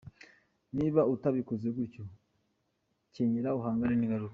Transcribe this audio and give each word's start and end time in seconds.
Niba 0.77 1.01
utabikoze 1.13 1.67
gutyo 1.77 2.03
kenyera 3.13 3.49
uhangane 3.57 3.95
n’ingaruka. 3.97 4.29